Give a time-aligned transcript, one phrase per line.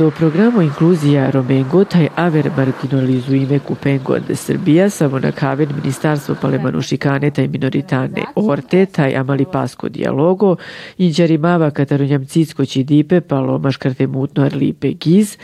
[0.00, 6.82] Ando programo Inkluzija Romengo taj aver marginalizuime kupengo de Srbija samo na kaven Ministarstvo palemanu
[6.82, 10.56] šikane taj minoritane orte taj amali pasko dialogo
[10.98, 15.36] inđari mava katarunjam cicko dipe palo maškarte mutno arlipe giz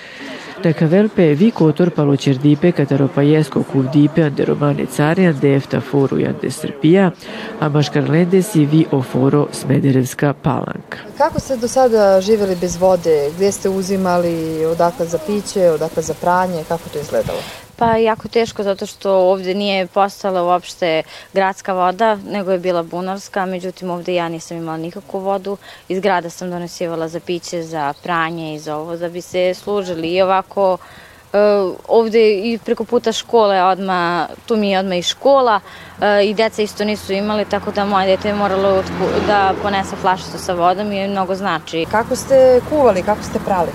[0.62, 6.16] Dacă velpe vi kotor palo cerdipe kataro pajesko dipe ande romane care ande efta foru
[6.16, 7.12] ande Srbija,
[7.60, 10.98] a maškarlende si vi o foro Smederevska palanka.
[11.19, 13.30] Kako ste do sada živjeli bez vode?
[13.37, 14.64] Gdje ste uzimali?
[14.64, 15.70] Odakle za piće?
[15.70, 16.64] Odakle za pranje?
[16.69, 17.66] Kako to izgledalo?
[17.77, 23.47] Pa jako teško zato što ovde nije postala uopšte gradska voda, nego je bila bunarska,
[23.47, 25.56] međutim ovde ja nisam imala nikakvu vodu.
[25.89, 30.09] Iz grada sam donosivala za piće, za pranje i za ovo, da bi se služili
[30.09, 30.78] i ovako
[31.27, 35.61] Uh, ovde i preko puta škole odma, tu mi je odma i škola
[35.98, 38.83] uh, i deca isto nisu imali, tako da moje dete je moralo
[39.27, 41.87] da ponese flašicu sa vodom i mnogo znači.
[41.91, 43.70] Kako ste kuvali, kako ste prali?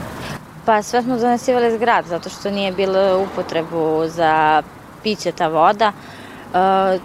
[0.66, 4.64] Pa sve smo zanesivali iz zato što nije bilo upotrebu za
[5.04, 5.92] piće ta voda.
[6.54, 7.00] E,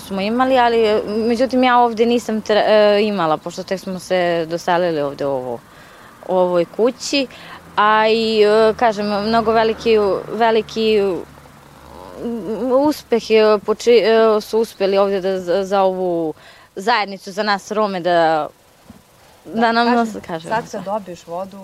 [0.00, 5.26] smo imali, ali međutim ja ovde nisam e, imala, pošto tek smo se doselili ovde
[5.26, 5.58] u, ovo,
[6.28, 7.26] u ovoj kući.
[7.76, 9.98] A i, e, kažem, mnogo veliki,
[10.32, 11.02] veliki
[12.86, 13.22] uspeh
[13.66, 14.02] poči,
[14.40, 16.34] su uspeli ovde da, za ovu
[16.76, 18.48] zajednicu, za nas Rome, da
[19.44, 20.48] Da, nam kažem, kaže.
[20.48, 21.58] Sad kad dobiješ vodu,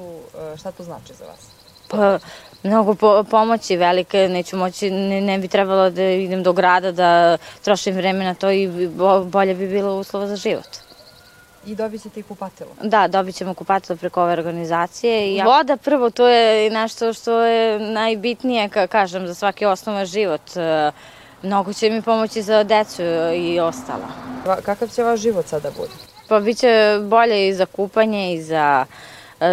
[0.55, 1.41] e, šta to znači za vas?
[1.89, 2.19] Pa,
[2.63, 7.37] mnogo po, pomoći velike, neću moći, ne, ne bi trebalo da idem do grada, da
[7.65, 8.89] trošim vreme na to i
[9.25, 10.69] bolje bi bilo uslova za život.
[11.67, 12.71] I dobit ćete i kupatilo?
[12.83, 15.33] Da, dobit ćemo kupatilo preko ove organizacije.
[15.33, 15.45] I ja...
[15.45, 20.57] Voda prvo, to je nešto što je najbitnije, ka, kažem, za svaki osnovan život.
[20.57, 20.93] E,
[21.43, 23.03] mnogo će mi pomoći za decu
[23.37, 24.05] i ostalo.
[24.65, 26.10] Kakav će vaš život sada bude?
[26.31, 28.87] Pa bit će bolje i za kupanje i za,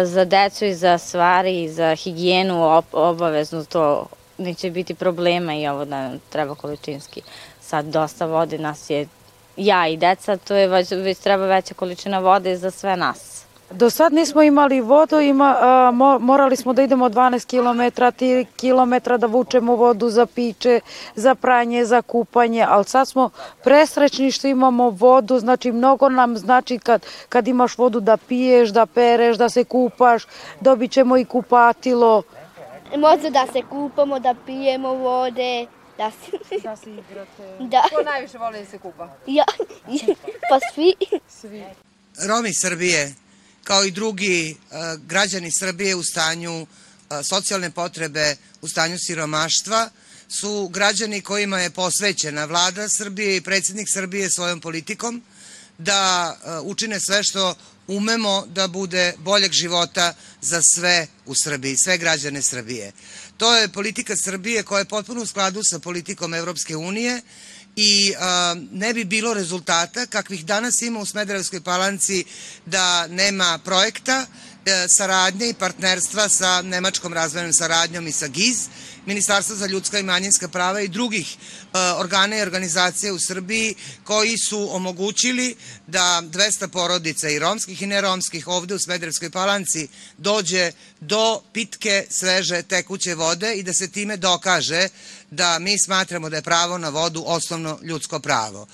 [0.04, 4.06] za decu i za stvari i za higijenu obavezno to
[4.38, 7.22] neće biti problema i ovo da treba količinski.
[7.60, 9.08] Sad dosta vode nas je,
[9.56, 13.44] ja i deca, to je već, već treba veća količina vode za sve nas.
[13.70, 18.46] Do sad nismo imali vodu, ima, a, mo, morali smo da idemo 12 km, 3
[18.56, 20.80] km da vučemo vodu za piće,
[21.14, 23.30] za pranje, za kupanje, ali sad smo
[23.64, 28.86] presrećni što imamo vodu, znači mnogo nam znači kad, kad imaš vodu da piješ, da
[28.86, 30.22] pereš, da se kupaš,
[30.60, 32.22] dobit ćemo i kupatilo.
[32.96, 35.66] Može da se kupamo, da pijemo vode,
[35.98, 36.58] da se...
[36.62, 37.56] da se igrate.
[37.70, 37.82] Da.
[37.96, 39.08] Ko najviše voli da se kupa?
[39.26, 39.44] Ja,
[40.50, 40.94] pa svi.
[41.28, 41.64] Svi.
[42.28, 43.14] Romi Srbije
[43.68, 44.54] kao i drugi e,
[45.06, 46.66] građani Srbije u stanju e,
[47.24, 49.90] socijalne potrebe, u stanju siromaštva,
[50.40, 55.22] su građani kojima je posvećena vlada Srbije i predsednik Srbije svojom politikom
[55.78, 56.00] da
[56.32, 57.54] e, učine sve što
[57.86, 62.92] umemo da bude boljeg života za sve u Srbiji, sve građane Srbije.
[63.36, 67.22] To je politika Srbije koja je potpuno u skladu sa politikom Evropske unije
[67.80, 72.24] i a, ne bi bilo rezultata kakvih danas ima u Smederevskoj palanci
[72.66, 74.26] da nema projekta,
[74.96, 78.58] saradnje i partnerstva sa Nemačkom razvojnom saradnjom i sa GIZ,
[79.06, 83.74] Ministarstva za ljudska i manjinska prava i drugih e, organa i organizacija u Srbiji
[84.04, 85.56] koji su omogućili
[85.86, 92.62] da 200 porodica i romskih i neromskih ovde u Smederevskoj palanci dođe do pitke, sveže,
[92.62, 94.88] tekuće vode i da se time dokaže
[95.30, 98.66] da mi smatramo da je pravo na vodu osnovno ljudsko pravo.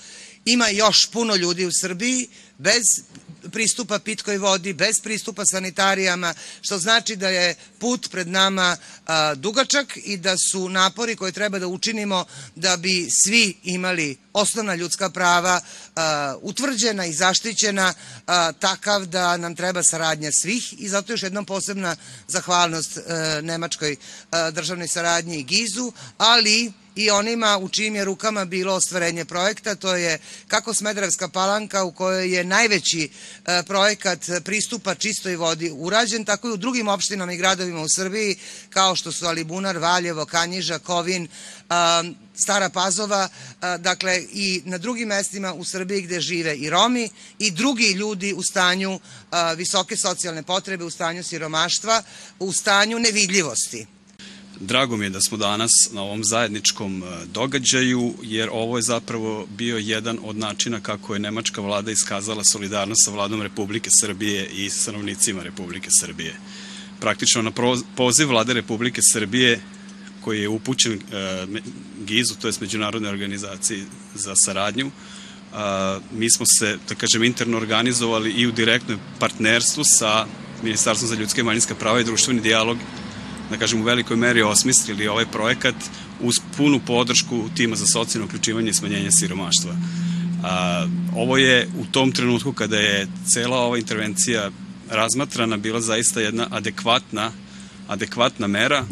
[0.45, 2.27] Ima još puno ljudi u Srbiji
[2.57, 2.83] bez
[3.51, 8.77] pristupa pitkoj vodi, bez pristupa sanitarijama, što znači da je put pred nama
[9.35, 12.25] dugačak i da su napori koje treba da učinimo
[12.55, 15.61] da bi svi imali osnovna ljudska prava
[16.41, 17.93] utvrđena i zaštićena
[18.59, 20.73] takav da nam treba saradnja svih.
[20.77, 21.95] I zato još jednom posebna
[22.27, 23.95] zahvalnost a, Nemačkoj
[24.51, 29.95] državnoj saradnji i Gizu, ali i onima u čijim je rukama bilo ostvarenje projekta, to
[29.95, 33.09] je kako Smederevska palanka u kojoj je najveći
[33.45, 38.35] e, projekat pristupa čistoj vodi urađen, tako i u drugim opštinama i gradovima u Srbiji,
[38.69, 41.27] kao što su Alibunar, Valjevo, Kanjiža, Kovin,
[42.35, 43.29] Stara Pazova,
[43.79, 47.09] dakle i na drugim mestima u Srbiji gde žive i Romi
[47.39, 48.99] i drugi ljudi u stanju
[49.55, 52.03] visoke socijalne potrebe, u stanju siromaštva,
[52.39, 53.94] u stanju nevidljivosti.
[54.59, 59.47] Drago mi je da smo danas na ovom zajedničkom e, događaju, jer ovo je zapravo
[59.57, 64.69] bio jedan od načina kako je nemačka vlada iskazala solidarnost sa vladom Republike Srbije i
[64.69, 66.35] stanovnicima Republike Srbije.
[66.99, 67.51] Praktično na
[67.95, 69.61] poziv vlade Republike Srbije
[70.21, 71.45] koji je upućen e,
[72.05, 73.83] GIZ-u, to je Međunarodne organizaciji
[74.15, 74.91] za saradnju,
[76.11, 80.25] mi smo se, da kažem, interno organizovali i u direktnom partnerstvu sa
[80.63, 82.77] Ministarstvom za ljudske i manjinska prava i društveni dijalog
[83.49, 85.75] da kažem, u velikoj meri osmislili ovaj projekat
[86.21, 89.75] uz punu podršku tima za socijalno uključivanje i smanjenje siromaštva.
[90.43, 94.51] A, ovo je u tom trenutku kada je cela ova intervencija
[94.89, 97.31] razmatrana bila zaista jedna adekvatna
[97.87, 98.85] adekvatna mera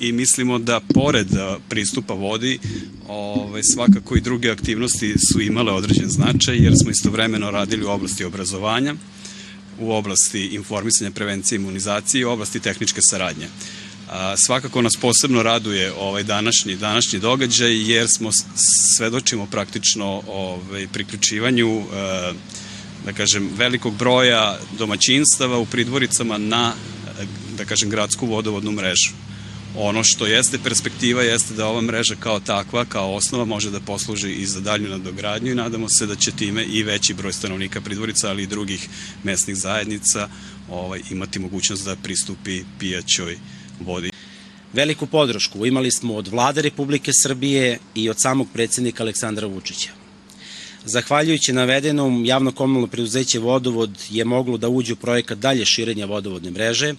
[0.00, 1.28] i mislimo da pored
[1.68, 2.58] pristupa vodi
[3.08, 8.24] ovaj, svakako i druge aktivnosti su imale određen značaj jer smo istovremeno radili u oblasti
[8.24, 8.94] obrazovanja,
[9.80, 13.46] u oblasti informisanja, prevencije, imunizacije i u oblasti tehničke saradnje.
[14.10, 18.30] A, svakako nas posebno raduje ovaj današnji današnji događaj jer smo
[18.96, 21.84] svedočimo praktično ovaj priključivanju e,
[23.04, 26.72] da kažem velikog broja domaćinstava u pridvoricama na
[27.56, 29.10] da kažem gradsku vodovodnu mrežu.
[29.76, 34.32] Ono što jeste perspektiva jeste da ova mreža kao takva, kao osnova može da posluži
[34.32, 38.28] i za dalju nadogradnju i nadamo se da će time i veći broj stanovnika pridvorica,
[38.28, 38.88] ali i drugih
[39.22, 40.28] mesnih zajednica
[40.70, 43.38] ovaj, imati mogućnost da pristupi pijaćoj
[43.80, 44.10] vodi.
[44.72, 49.90] Veliku podršku imali smo od vlade Republike Srbije i od samog predsednika Aleksandra Vučića.
[50.84, 56.50] Zahvaljujući navedenom, javno komunalno preduzeće Vodovod je moglo da uđe u projekat dalje širenja vodovodne
[56.50, 56.94] mreže,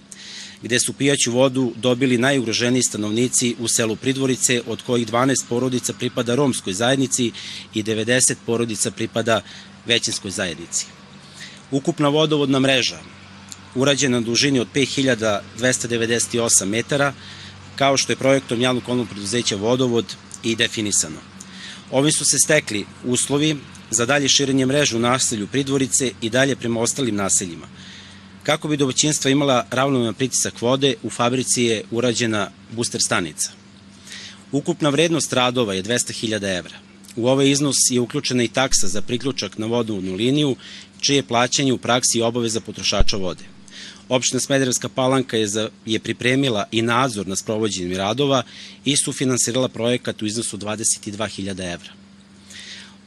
[0.62, 6.34] gde su pijaću vodu dobili najugroženiji stanovnici u selu Pridvorice, od kojih 12 porodica pripada
[6.34, 7.32] romskoj zajednici
[7.74, 9.40] i 90 porodica pripada
[9.86, 10.86] većinskoj zajednici.
[11.70, 12.98] Ukupna vodovodna mreža
[13.74, 17.12] urađena na dužini od 5298 metara,
[17.76, 21.20] kao što je projektom javnog komunalnog preduzeća Vodovod i definisano.
[21.90, 23.56] Ovim su se stekli uslovi
[23.90, 27.66] za dalje širenje mreže u naselju Pridvorice i dalje prema ostalim naseljima.
[28.42, 33.50] Kako bi domaćinstva imala ravnometan pritisak vode, u fabrici je urađena booster stanica.
[34.52, 36.76] Ukupna vrednost radova je 200.000 evra.
[37.16, 40.56] U ovaj iznos je uključena i taksa za priključak na vodovodnu liniju,
[41.00, 43.44] čije plaćanje u praksi obaveza potrošača vode.
[44.10, 48.42] Opština Smederevska palanka je, za, je pripremila i nadzor na sprovođenjem radova
[48.84, 51.92] i sufinansirala projekat u iznosu 22.000 evra.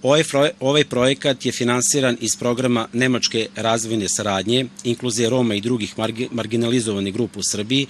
[0.02, 0.24] Ovaj,
[0.60, 5.96] ovaj projekat je finansiran iz programa Nemačke razvojne saradnje, inkluzije Roma i drugih
[6.32, 7.88] marginalizovanih grupa u Srbiji,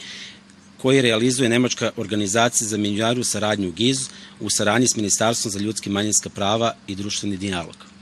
[0.77, 3.97] koji realizuje Nemačka organizacija za međunarodnu saradnju GIZ
[4.39, 7.92] u saradnji s Ministarstvom za ljudski manjinska prava i društveni dijalog.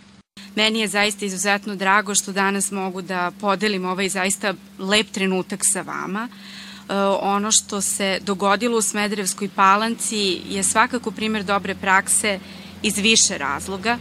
[0.55, 5.81] Meni je zaista izuzetno drago što danas mogu da podelim ovaj zaista lep trenutak sa
[5.81, 6.27] vama.
[6.27, 12.39] E, ono što se dogodilo u Smederevskoj palanci je svakako primer dobre prakse
[12.83, 13.97] iz više razloga.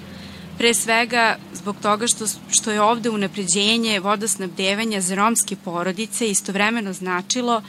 [0.59, 7.63] Pre svega zbog toga što, što je ovde unapređenje vodosnabdevanja za romske porodice istovremeno značilo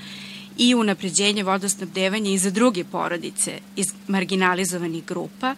[0.58, 5.56] i unapređenje vodosnabdevanja i za druge porodice iz marginalizovanih grupa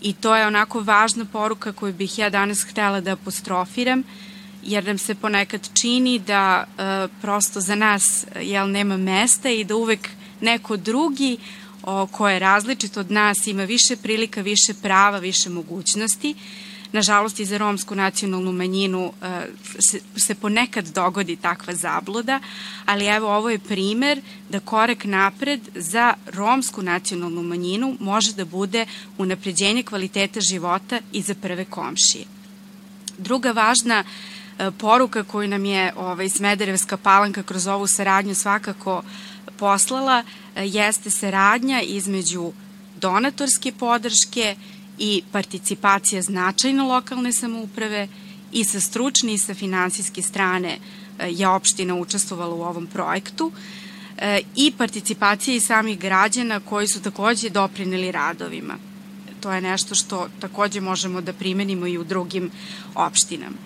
[0.00, 4.02] i to je onako važna poruka koju bih ja danas htela da apostrofiram
[4.62, 9.76] jer nam se ponekad čini da e, prosto za nas jel nema mesta i da
[9.76, 10.08] uvek
[10.40, 11.38] neko drugi
[11.82, 16.34] o, ko je različit od nas ima više prilika, više prava, više mogućnosti.
[16.92, 19.46] Nažalost i za romsku nacionalnu manjinu e,
[19.78, 22.40] se, se ponekad dogodi takva zabluda,
[22.86, 28.86] ali evo ovo je primer da korek napred za romsku nacionalnu manjinu može da bude
[29.18, 32.24] unapređenje kvaliteta života i za prve komšije.
[33.18, 39.02] Druga važna e, poruka koju nam je ovaj, Smederevska palanka kroz ovu saradnju svakako
[39.56, 40.24] poslala
[40.56, 42.52] e, jeste saradnja između
[43.00, 44.56] donatorske podrške
[45.00, 48.08] i participacija značajno lokalne samouprave
[48.52, 50.78] i sa stručne i sa finansijske strane
[51.18, 53.52] e, je opština učestvovala u ovom projektu
[54.18, 58.74] e, i participacija i samih građana koji su takođe doprineli radovima.
[59.40, 62.50] To je nešto što takođe možemo da primenimo i u drugim
[62.94, 63.56] opštinama.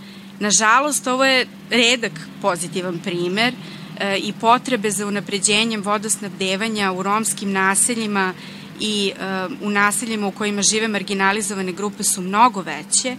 [0.40, 2.12] Nažalost, ovo je redak
[2.42, 3.54] pozitivan primer
[3.98, 8.34] e, i potrebe za unapređenjem vodosnabdevanja u romskim naseljima
[8.80, 13.16] i e, u naseljima u kojima žive marginalizovane grupe su mnogo veće.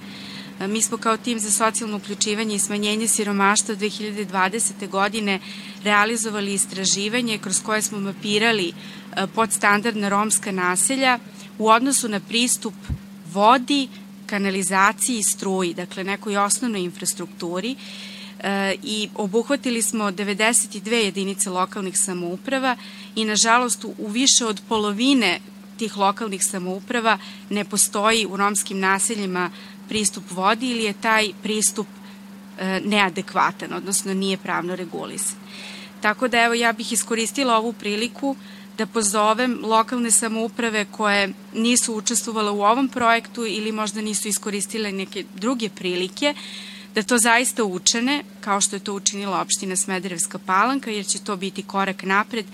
[0.60, 4.90] E, mi smo kao tim za socijalno uključivanje i smanjenje siromaštva 2020.
[4.90, 5.40] godine
[5.84, 11.20] realizovali istraživanje kroz koje smo mapirali e, podstandardna romska naselja
[11.58, 12.74] u odnosu na pristup
[13.34, 13.88] vodi,
[14.26, 17.76] kanalizaciji i struji, dakle nekoj osnovnoj infrastrukturi
[18.84, 22.78] i obuhvatili smo 92 jedinice lokalnih samouprava
[23.16, 25.40] i nažalost u više od polovine
[25.78, 27.18] tih lokalnih samouprava
[27.50, 29.50] ne postoji u romskim naseljima
[29.90, 31.88] pristup vodi ili je taj pristup
[32.60, 35.38] e, neadekvatan, odnosno nije pravno regulisan.
[36.02, 38.36] Tako da evo ja bih iskoristila ovu priliku
[38.78, 45.24] da pozovem lokalne samouprave koje nisu učestvovale u ovom projektu ili možda nisu iskoristile neke
[45.36, 46.34] druge prilike
[46.96, 51.36] da to zaista učene, kao što je to učinila opština Smederevska palanka, jer će to
[51.36, 52.46] biti korak napred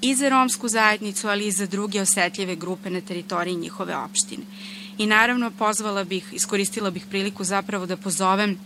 [0.00, 4.42] i za romsku zajednicu, ali i za druge osetljive grupe na teritoriji njihove opštine.
[4.98, 8.58] I naravno pozvala bih, iskoristila bih priliku zapravo da pozovem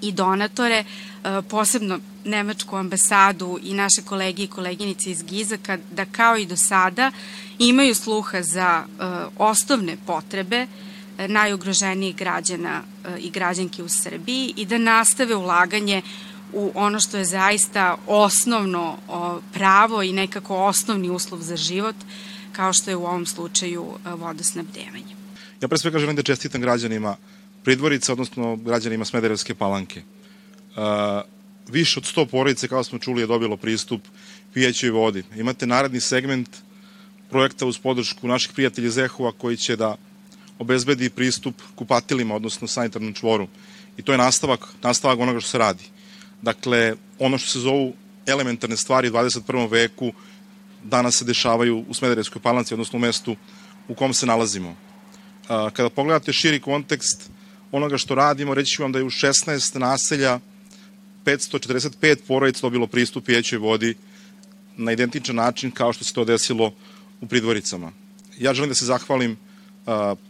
[0.00, 6.36] i donatore, e, posebno Nemačku ambasadu i naše kolege i koleginice iz Gizaka, da kao
[6.36, 7.12] i do sada
[7.58, 9.04] imaju sluha za e,
[9.38, 10.66] osnovne potrebe
[11.18, 12.82] najugroženijih građana
[13.18, 16.02] i građanki u Srbiji i da nastave ulaganje
[16.52, 18.96] u ono što je zaista osnovno
[19.52, 21.96] pravo i nekako osnovni uslov za život,
[22.52, 25.16] kao što je u ovom slučaju vodosnabdevanje.
[25.60, 27.16] Ja pre svega želim da čestitam građanima
[27.64, 30.02] Pridvorica, odnosno građanima Smederevske palanke.
[30.76, 30.82] Uh,
[31.68, 34.00] više od 100 porodice, kao smo čuli, je dobilo pristup
[34.54, 35.22] pijećoj vodi.
[35.36, 36.48] Imate naredni segment
[37.30, 39.96] projekta uz podršku naših prijatelja iz Ehova koji će da
[40.58, 43.48] obezbedi pristup kupatilima, odnosno sanitarnom čvoru.
[43.96, 45.84] I to je nastavak, nastavak onoga što se radi.
[46.42, 47.94] Dakle, ono što se zovu
[48.26, 49.70] elementarne stvari u 21.
[49.70, 50.12] veku
[50.84, 53.36] danas se dešavaju u Smederevskoj palanci, odnosno u mestu
[53.88, 54.76] u kom se nalazimo.
[55.48, 57.30] Kada pogledate širi kontekst
[57.72, 60.40] onoga što radimo, reći ću vam da je u 16 naselja
[61.24, 63.94] 545 porodica dobilo pristup pijećoj vodi
[64.76, 66.72] na identičan način kao što se to desilo
[67.20, 67.92] u Pridvoricama.
[68.38, 69.36] Ja želim da se zahvalim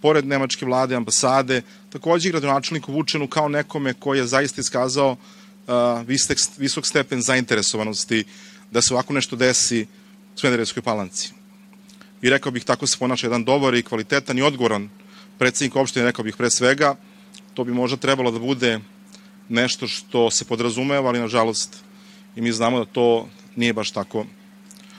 [0.00, 5.16] pored nemačke vlade, ambasade, takođe i gradonačelniku Vučenu kao nekome koji je zaista iskazao
[6.58, 8.24] visok, stepen zainteresovanosti
[8.70, 9.86] da se ovako nešto desi
[10.34, 11.32] u Smederevskoj palanci.
[12.22, 14.88] I rekao bih tako se ponaša jedan dobar i kvalitetan i odgovoran
[15.38, 16.96] predsednik opštine, rekao bih pre svega,
[17.54, 18.80] to bi možda trebalo da bude
[19.48, 21.76] nešto što se podrazumeva, ali nažalost
[22.36, 24.26] i mi znamo da to nije baš tako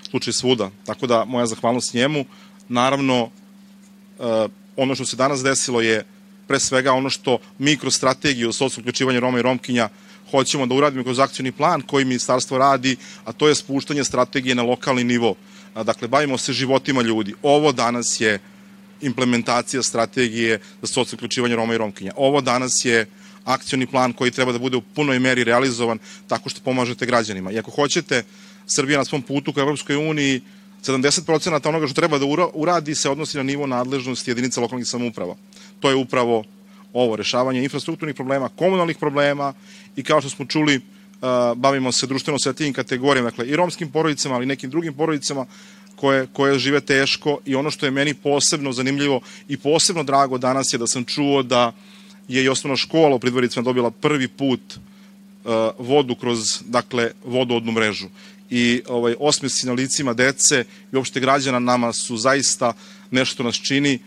[0.10, 0.70] slučaj svuda.
[0.86, 2.26] Tako da moja zahvalnost njemu.
[2.70, 3.30] Naravno,
[4.76, 6.04] ono što se danas desilo je
[6.48, 9.90] pre svega ono što mi kroz strategiju socijalnog uključivanja Roma i Romkinja
[10.32, 14.64] hoćemo da uradimo kroz akcijni plan koji ministarstvo radi, a to je spuštanje strategije na
[14.64, 15.36] lokalni nivo.
[15.84, 17.34] Dakle, bavimo se životima ljudi.
[17.42, 18.40] Ovo danas je
[19.02, 22.12] implementacija strategije za socijalno uključivanje Roma i Romkinja.
[22.16, 23.06] Ovo danas je
[23.44, 27.52] akcioni plan koji treba da bude u punoj meri realizovan tako što pomažete građanima.
[27.52, 28.24] I ako hoćete,
[28.68, 30.42] Srbija na svom putu ka Evropskoj uniji
[30.88, 35.36] 70% onoga što treba da uradi se odnosi na nivo nadležnosti jedinica lokalnih samouprava.
[35.80, 36.44] To je upravo
[36.94, 39.54] ovo, rešavanje infrastrukturnih problema, komunalnih problema
[39.96, 40.82] i kao što smo čuli,
[41.56, 45.46] bavimo se društveno osjetljivim kategorijama, dakle i romskim porodicama, ali i nekim drugim porodicama
[45.96, 50.74] koje, koje žive teško i ono što je meni posebno zanimljivo i posebno drago danas
[50.74, 51.72] je da sam čuo da
[52.28, 58.08] je i osnovna škola u Pridvoricama dobila prvi put uh, vodu kroz, dakle, vodoodnu mrežu.
[58.50, 62.74] I ovaj, osmesi na licima dece i uopšte građana nama su zaista
[63.12, 64.00] nešto nas čini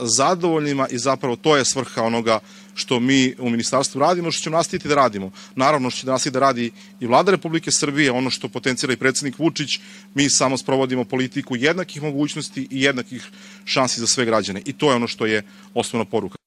[0.00, 2.40] zadovoljnima i zapravo to je svrha onoga
[2.74, 5.32] što mi u ministarstvu radimo, što ćemo nastaviti da radimo.
[5.54, 8.96] Naravno što će da nastaviti da radi i vlada Republike Srbije, ono što potencijira i
[8.96, 9.80] predsednik Vučić,
[10.14, 13.30] mi samo sprovodimo politiku jednakih mogućnosti i jednakih
[13.64, 14.62] šansi za sve građane.
[14.64, 15.42] I to je ono što je
[15.74, 16.38] osnovna poruka.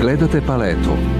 [0.00, 1.19] Gledate paletu.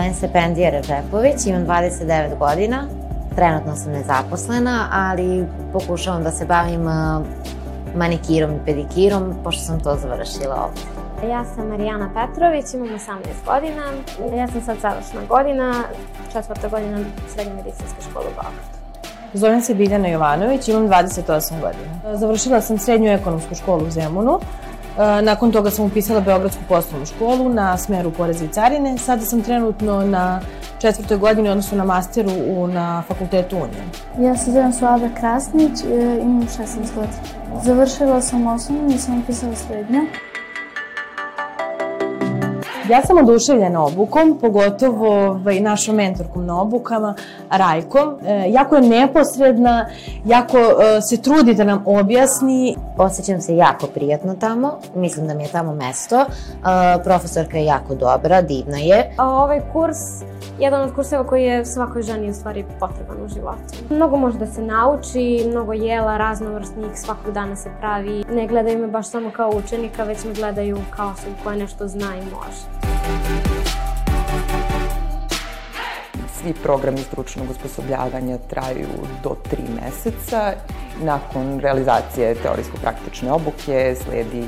[0.00, 2.86] Zovem se Pendija Režepović, imam 29 godina,
[3.34, 6.84] trenutno sam nezaposlena, ali pokušavam da se bavim
[7.96, 10.80] manikirom i pedikirom, pošto sam to završila ovde.
[11.32, 12.98] Ja sam Marijana Petrović, imam 18
[13.46, 13.82] godina.
[14.36, 15.74] Ja sam sad završna godina,
[16.32, 18.56] četvrta godina srednje medicinske škole u Beogradu.
[19.34, 22.16] Zovem se Biljana Jovanović, imam 28 godina.
[22.16, 24.79] Završila sam srednju ekonomsku školu u Zemunu, E,
[25.22, 28.98] nakon toga sam upisala Beogradsku poslovnu školu na smeru poreza i carine.
[28.98, 30.40] Sada sam trenutno na
[30.80, 33.86] četvrtoj godini, odnosno na masteru u, na fakultetu Union.
[34.18, 37.62] Ja se zovem Suada Krasnić, e, imam 16 godina.
[37.64, 40.00] Završila sam osnovnu i sam upisala srednju.
[42.90, 47.14] Ja sam oduševljena obukom, pogotovo ovaj, našom mentorkom na obukama,
[47.50, 48.16] Rajkom.
[48.26, 49.86] E, jako je neposredna,
[50.24, 52.76] jako e, se trudi da nam objasni.
[52.98, 56.20] Osećam se jako prijatno tamo, mislim da mi je tamo mesto.
[56.20, 56.26] E,
[57.04, 59.14] profesorka je jako dobra, divna je.
[59.16, 59.98] A ovaj kurs
[60.58, 63.62] jedan od kurseva koji je svakoj ženi u stvari potreban u životu.
[63.90, 68.24] Mnogo može da se nauči, mnogo jela, raznovrstnih, svakog dana se pravi.
[68.32, 72.16] Ne gledaju me baš samo kao učenika, već me gledaju kao osobu koja nešto zna
[72.16, 72.79] i može.
[76.42, 78.88] Svi programi stručnog osposobljavanja traju
[79.22, 80.52] do tri meseca.
[81.02, 84.46] Nakon realizacije teorijsko-praktične obuke sledi e,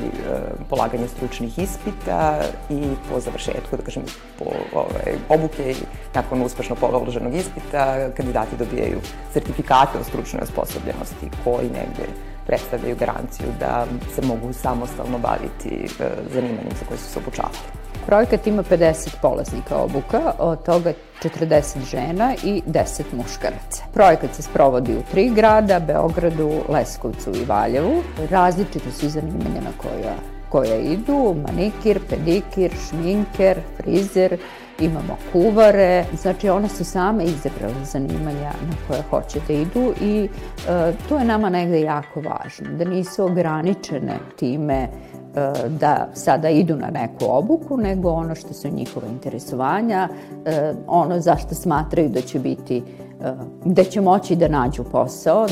[0.70, 4.02] polaganje stručnih ispita i po završetku, da kažem,
[4.38, 4.44] po
[4.75, 5.76] ovaj, obuke i
[6.14, 8.99] nakon uspešno položenog ispita kandidati dobijaju
[9.32, 12.06] sertifikate o stručnoj osposobljenosti koji negde
[12.46, 17.81] predstavljaju garanciju da se mogu samostalno baviti e, zanimanjem za koje su se obučavali.
[18.06, 20.92] Projekat ima 50 polaznika obuka, od toga
[21.23, 23.85] 40 žena i 10 muškaraca.
[23.94, 28.02] Projekat se sprovodi u tri grada, Beogradu, Leskovcu i Valjevu.
[28.30, 30.14] Različite su zanimanja na koja,
[30.49, 34.38] koja idu, manikir, pedikir, šminker, frizer,
[34.84, 40.28] imamo kuvare, znači one su same izabrale zanimanja na koje hoće da idu i
[40.68, 44.88] e, to je nama negde jako važno, da nisu ograničene time
[45.34, 50.08] E, da sada idu na neku obuku, nego ono što su njihova interesovanja,
[50.44, 52.82] e, ono zašto smatraju da će biti,
[53.20, 53.32] e,
[53.64, 55.46] da će moći da nađu posao.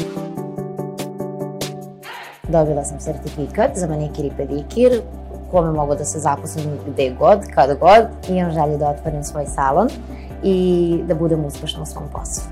[2.49, 4.92] Dobila sam sertifikat za manikir i pedikir,
[5.50, 8.28] kome mogu da se zaposlim gde god, kada god.
[8.28, 9.88] Imam želju da otvorim svoj salon
[10.42, 12.42] i da budem uspešna u svom poslu.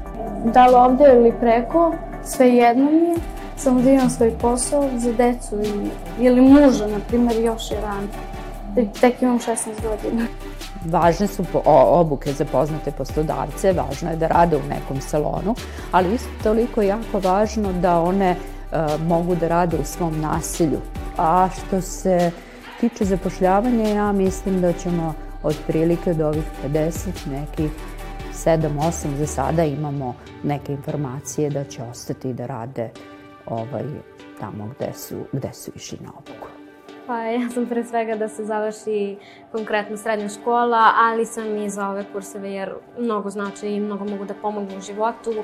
[0.45, 1.93] Da li ovde ili preko,
[2.25, 3.17] sve jedno mi je
[3.59, 5.91] samo da imam svoj posao za decu i,
[6.25, 8.09] ili muža, na primjer, još je rano.
[9.01, 10.27] Tek imam 16 godina.
[10.85, 15.55] Važne su obuke za poznate poslodavce, važno je da rade u nekom salonu,
[15.93, 20.79] ali isto toliko jako važno da one uh, mogu da rade u svom nasilju.
[21.17, 22.31] A što se
[22.81, 27.71] tiče zapošljavanja, ja mislim da ćemo otprilike od ovih 50 nekih
[28.33, 32.91] 7-8 za sada imamo neke informacije da će ostati da rade
[33.47, 33.85] ovaj,
[34.41, 36.49] tamo gde su, gde su išli na obuku.
[37.07, 39.17] Pa ja sam pre svega da se završi
[39.53, 44.25] konkretno srednja škola, ali sam i za ove kurseve jer mnogo znači i mnogo mogu
[44.25, 45.35] da pomogu u životu.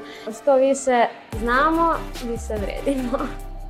[0.41, 1.07] Što više
[1.41, 1.95] znamo,
[2.25, 3.19] više vredimo.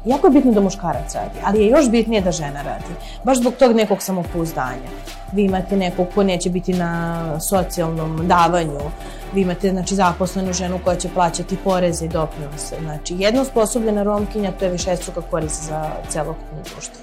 [0.05, 2.95] Jako je bitno da muškarac radi, ali je još bitnije da žena radi.
[3.25, 4.91] Baš zbog tog nekog samopouzdanja.
[5.33, 8.81] Vi imate nekog ko neće biti na socijalnom davanju,
[9.35, 12.77] vi imate znači, zaposlenu ženu koja će plaćati poreze i doprinose.
[12.81, 17.01] Znači, jedna osposobljena romkinja, to je više struka korist za celokupno društvo.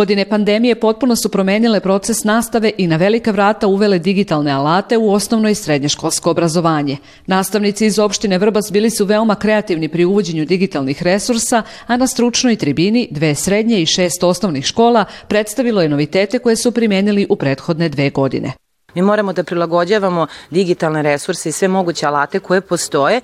[0.00, 5.12] Godine pandemije potpuno su promenile proces nastave i na velika vrata uvele digitalne alate u
[5.12, 6.96] osnovno i srednje školsko obrazovanje.
[7.26, 12.56] Nastavnici iz opštine Vrbas bili su veoma kreativni pri uvođenju digitalnih resursa, a na stručnoj
[12.56, 17.88] tribini dve srednje i šest osnovnih škola predstavilo je novitete koje su primenili u prethodne
[17.88, 18.52] dve godine.
[18.94, 23.20] Mi moramo da prilagođavamo digitalne resurse i sve moguće alate koje postoje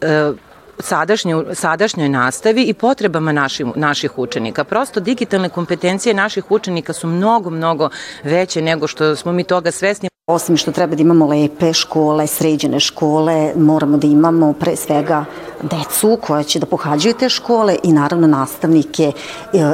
[0.00, 0.32] e,
[0.78, 4.64] sadašnjoj, sadašnjoj nastavi i potrebama naših, naših učenika.
[4.64, 7.88] Prosto digitalne kompetencije naših učenika su mnogo, mnogo
[8.24, 10.08] veće nego što smo mi toga svesni.
[10.26, 15.24] Osim što treba da imamo lepe škole, sređene škole, moramo da imamo pre svega
[15.62, 19.12] decu koja će da pohađaju te škole i naravno nastavnike e,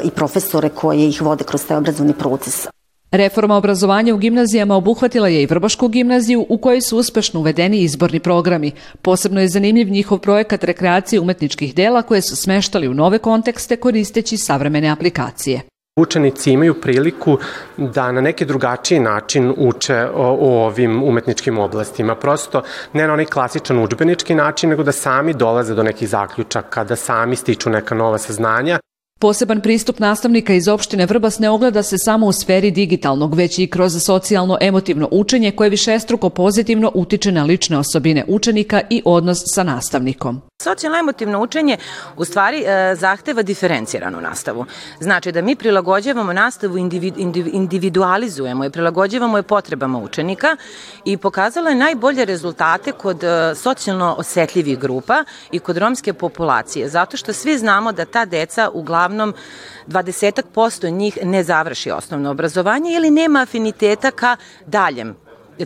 [0.05, 2.67] i profesore koje ih vode kroz taj obrazovni proces.
[3.13, 8.21] Reforma obrazovanja u gimnazijama obuhvatila je i Vrbašku gimnaziju u kojoj su uspešno uvedeni izborni
[8.21, 8.73] programi.
[9.03, 14.37] Posebno je zanimljiv njihov projekat rekreacije umetničkih dela koje su smeštali u nove kontekste koristeći
[14.37, 15.61] savremene aplikacije.
[15.97, 17.39] Učenici imaju priliku
[17.77, 22.15] da na neki drugačiji način uče o, o ovim umetničkim oblastima.
[22.15, 26.97] Prosto ne na onaj klasičan učbenički način, nego da sami dolaze do nekih zaključaka, da
[26.97, 28.79] sami stiču neka nova saznanja
[29.21, 33.67] Poseban pristup nastavnika iz opštine Vrbas ne ogleda se samo u sferi digitalnog, već i
[33.67, 40.41] kroz socijalno-emotivno učenje koje višestruko pozitivno utiče na lične osobine učenika i odnos sa nastavnikom.
[40.63, 41.77] Socijalno-emotivno učenje
[42.17, 44.67] u stvari e, zahteva diferenciranu nastavu.
[45.01, 47.21] Znači da mi prilagođavamo nastavu, individu,
[47.53, 50.57] individualizujemo je, prilagođavamo je potrebama učenika
[51.05, 57.17] i pokazala je najbolje rezultate kod e, socijalno osetljivih grupa i kod romske populacije, zato
[57.17, 63.43] što svi znamo da ta deca uglavnom 20% njih ne završi osnovno obrazovanje ili nema
[63.43, 65.17] afiniteta ka daljem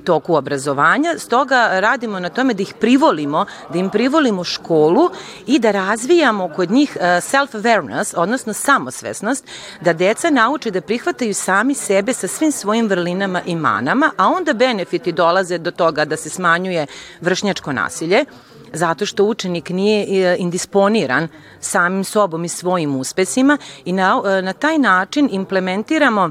[0.00, 5.10] toku obrazovanja, stoga radimo na tome da ih privolimo, da im privolimo školu
[5.46, 9.44] i da razvijamo kod njih e, self-awareness, odnosno samosvesnost,
[9.80, 14.52] da deca nauče da prihvataju sami sebe sa svim svojim vrlinama i manama, a onda
[14.52, 16.86] benefiti dolaze do toga da se smanjuje
[17.20, 18.24] vršnjačko nasilje,
[18.72, 21.28] zato što učenik nije e, indisponiran
[21.60, 26.30] samim sobom i svojim uspesima i na, e, na taj način implementiramo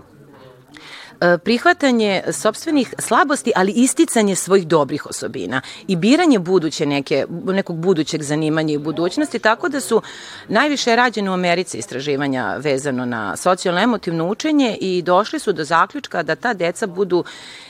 [1.21, 8.23] E, prihvatanje sobstvenih slabosti, ali isticanje svojih dobrih osobina i biranje buduće neke, nekog budućeg
[8.23, 10.01] zanimanja i budućnosti, tako da su
[10.47, 16.36] najviše rađene u Americi istraživanja vezano na socijalno-emotivno učenje i došli su do zaključka da
[16.36, 17.23] ta deca budu,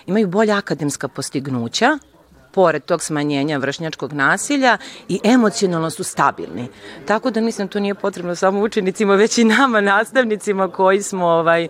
[0.06, 1.98] imaju bolja akademska postignuća,
[2.52, 4.78] pored tog smanjenja vršnjačkog nasilja
[5.10, 6.68] i emocionalno su stabilni.
[7.06, 11.68] Tako da mislim to nije potrebno samo učenicima, već i nama nastavnicima koji smo ovaj,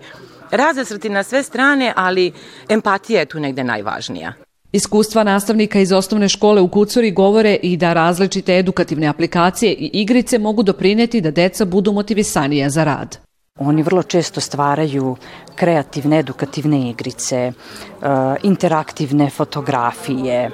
[0.50, 2.32] razasrti na sve strane, ali
[2.68, 4.32] empatija je tu negde najvažnija.
[4.72, 10.38] Iskustva nastavnika iz osnovne škole u Kucuri govore i da različite edukativne aplikacije i igrice
[10.38, 13.31] mogu doprineti da deca budu motivisanija za rad.
[13.58, 15.16] Oni vrlo često stvaraju
[15.54, 17.52] kreativne, edukativne igrice, e,
[18.42, 20.50] interaktivne fotografije, e,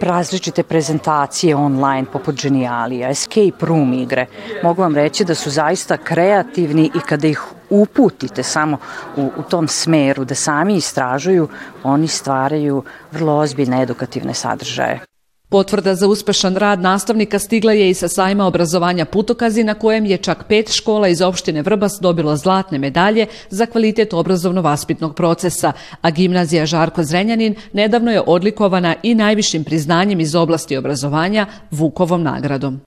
[0.00, 4.26] različite prezentacije online poput Genialija, escape room igre.
[4.62, 8.78] Mogu vam reći da su zaista kreativni i kada ih uputite samo
[9.16, 11.48] u, u tom smeru da sami istražuju,
[11.82, 15.09] oni stvaraju vrlo ozbiljne edukativne sadržaje.
[15.50, 20.16] Potvrda za uspešan rad nastavnika stigla je i sa sajma obrazovanja Putokazi na kojem je
[20.16, 26.66] čak pet škola iz opštine Vrbas dobilo zlatne medalje za kvalitet obrazovno-vaspitnog procesa, a gimnazija
[26.66, 32.80] Žarko Zrenjanin nedavno je odlikovana i najvišim priznanjem iz oblasti obrazovanja Vukovom nagradom.